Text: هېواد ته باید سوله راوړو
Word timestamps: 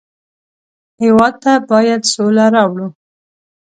هېواد 1.01 1.33
ته 1.43 1.53
باید 1.71 2.01
سوله 2.13 2.45
راوړو 2.55 2.87